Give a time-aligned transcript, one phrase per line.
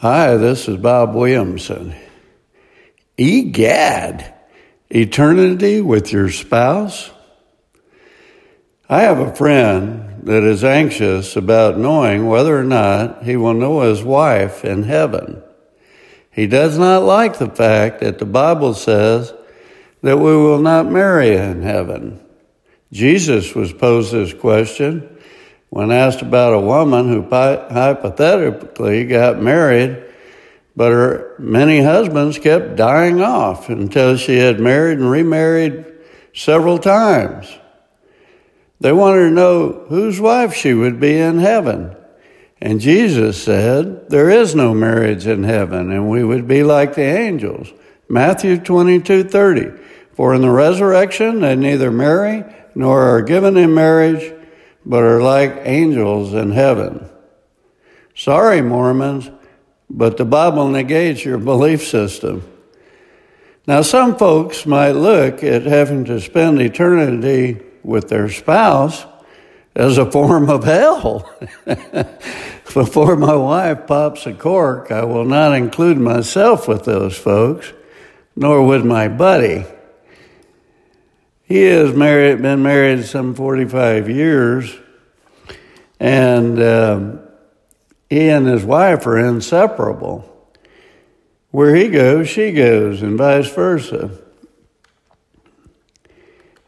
[0.00, 1.94] Hi, this is Bob Williamson.
[3.18, 4.32] Egad,
[4.88, 7.10] eternity with your spouse?
[8.88, 13.82] I have a friend that is anxious about knowing whether or not he will know
[13.82, 15.42] his wife in heaven.
[16.30, 19.34] He does not like the fact that the Bible says
[20.00, 22.24] that we will not marry in heaven.
[22.90, 25.18] Jesus was posed this question
[25.70, 30.04] when asked about a woman who hypothetically got married,
[30.76, 35.84] but her many husbands kept dying off until she had married and remarried
[36.34, 37.56] several times.
[38.80, 41.96] They wanted to know whose wife she would be in heaven.
[42.60, 47.02] And Jesus said, There is no marriage in heaven, and we would be like the
[47.02, 47.72] angels.
[48.08, 49.70] Matthew 22 30.
[50.14, 52.44] For in the resurrection they neither marry
[52.74, 54.39] nor are given in marriage
[54.84, 57.08] but are like angels in heaven.
[58.14, 59.30] Sorry, Mormons,
[59.88, 62.42] but the Bible negates your belief system.
[63.66, 69.06] Now, some folks might look at having to spend eternity with their spouse
[69.74, 71.30] as a form of hell.
[72.74, 77.72] Before my wife pops a cork, I will not include myself with those folks,
[78.36, 79.64] nor would my buddy.
[81.50, 84.72] He has married, been married some 45 years,
[85.98, 87.20] and um,
[88.08, 90.24] he and his wife are inseparable.
[91.50, 94.16] Where he goes, she goes, and vice versa.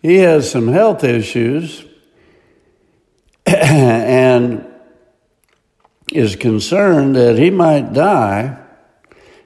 [0.00, 1.84] He has some health issues
[3.46, 4.66] and
[6.12, 8.58] is concerned that he might die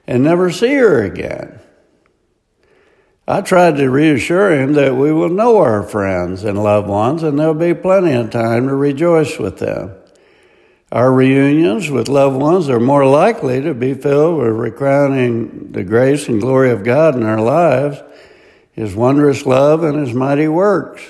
[0.07, 1.59] and never see her again.
[3.29, 7.37] I tried to reassure him that we will know our friends and loved ones, and
[7.37, 9.93] there'll be plenty of time to rejoice with them.
[10.93, 16.29] Our reunions with loved ones are more likely to be filled with recrowning the grace
[16.29, 18.01] and glory of God in our lives,
[18.71, 21.03] His wondrous love, and His mighty works.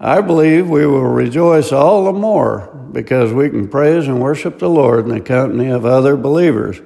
[0.00, 4.68] I believe we will rejoice all the more because we can praise and worship the
[4.68, 6.80] Lord in the company of other believers,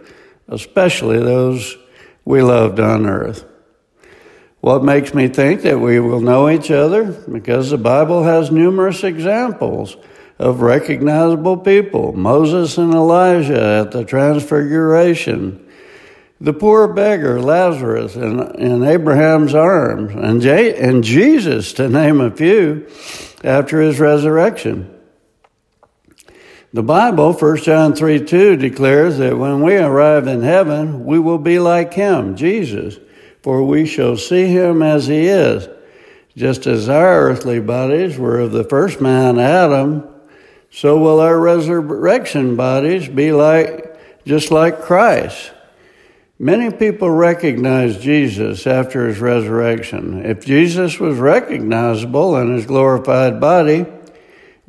[0.48, 1.78] especially those
[2.26, 3.46] we loved on earth.
[4.62, 7.06] What makes me think that we will know each other?
[7.10, 9.96] Because the Bible has numerous examples
[10.38, 15.68] of recognizable people Moses and Elijah at the Transfiguration,
[16.40, 22.30] the poor beggar Lazarus in, in Abraham's arms, and, J- and Jesus, to name a
[22.30, 22.86] few,
[23.42, 24.96] after his resurrection.
[26.72, 31.38] The Bible, 1 John 3 2, declares that when we arrive in heaven, we will
[31.38, 32.98] be like him, Jesus
[33.42, 35.68] for we shall see him as he is.
[36.36, 40.08] Just as our earthly bodies were of the first man, Adam,
[40.70, 45.52] so will our resurrection bodies be like, just like Christ.
[46.38, 50.24] Many people recognize Jesus after his resurrection.
[50.24, 53.84] If Jesus was recognizable in his glorified body,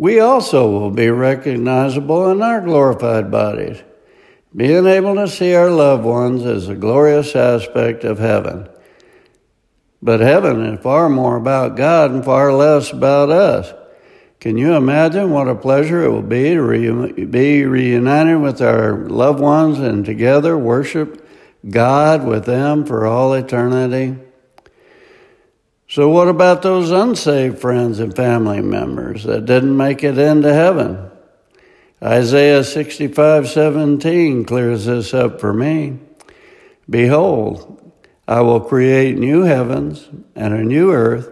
[0.04, 3.82] we also will be recognizable in our glorified bodies.
[4.54, 8.68] Being able to see our loved ones is a glorious aspect of heaven.
[10.02, 13.74] But heaven is far more about God and far less about us.
[14.42, 19.08] Can you imagine what a pleasure it will be to re- be reunited with our
[19.08, 21.26] loved ones and together worship
[21.70, 24.18] God with them for all eternity?
[25.88, 31.12] So, what about those unsaved friends and family members that didn't make it into heaven?
[32.02, 36.00] Isaiah 65 17 clears this up for me.
[36.90, 37.94] Behold,
[38.28, 41.30] I will create new heavens and a new earth.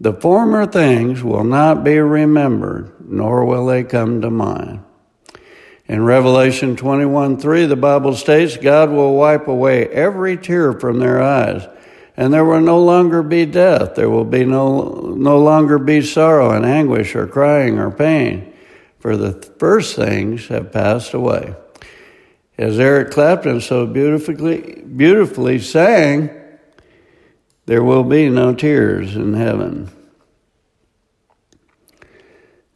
[0.00, 4.82] The former things will not be remembered, nor will they come to mind.
[5.86, 11.20] In Revelation 21 3, the Bible states God will wipe away every tear from their
[11.20, 11.66] eyes,
[12.20, 13.94] and there will no longer be death.
[13.94, 18.52] There will be no, no longer be sorrow and anguish or crying or pain
[18.98, 21.54] for the first things have passed away.
[22.58, 26.28] As Eric Clapton so beautifully, beautifully sang,
[27.64, 29.90] there will be no tears in heaven.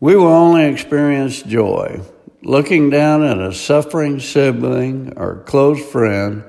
[0.00, 2.00] We will only experience joy.
[2.42, 6.44] Looking down at a suffering sibling or close friend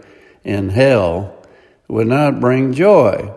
[0.45, 1.34] in hell
[1.87, 3.33] would not bring joy.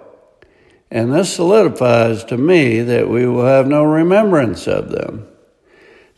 [0.90, 5.26] And this solidifies to me that we will have no remembrance of them.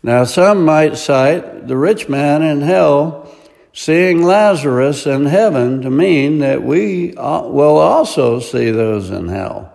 [0.02, 3.28] Now, some might cite the rich man in hell
[3.72, 9.72] seeing Lazarus in heaven to mean that we will also see those in hell.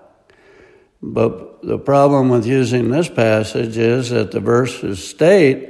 [1.02, 5.70] But the problem with using this passage is that the verses state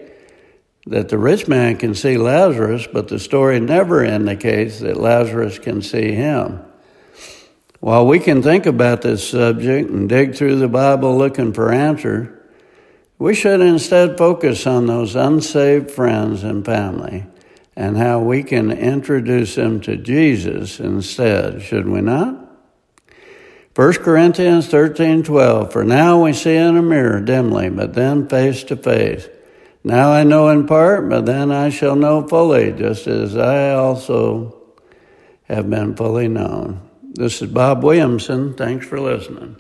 [0.88, 5.82] that the rich man can see Lazarus, but the story never indicates that Lazarus can
[5.82, 6.65] see him.
[7.86, 12.36] While we can think about this subject and dig through the Bible looking for answers,
[13.20, 17.28] we should instead focus on those unsaved friends and family
[17.76, 22.58] and how we can introduce them to Jesus instead, should we not?
[23.76, 28.64] 1 Corinthians 13 12, for now we see in a mirror dimly, but then face
[28.64, 29.30] to face.
[29.84, 34.60] Now I know in part, but then I shall know fully, just as I also
[35.44, 36.82] have been fully known.
[37.18, 38.54] This is Bob Williamson.
[38.56, 39.56] Thanks for listening.